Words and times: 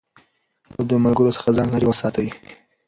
له 0.73 0.73
بدو 0.85 0.95
ملګرو 1.05 1.35
څخه 1.37 1.49
ځان 1.57 1.67
لېرې 1.73 1.87
وساتئ. 1.89 2.29